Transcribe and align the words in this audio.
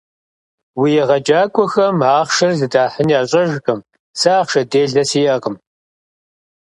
Уи 0.79 0.89
егъэджакӀуэхэм 1.01 1.97
ахъшэр 2.19 2.51
зыдахьын 2.59 3.09
ящӀэжкъым, 3.19 3.79
сэ 4.19 4.29
ахъшэ 4.39 4.61
делэ 4.71 5.03
сиӀэкъым. 5.09 5.55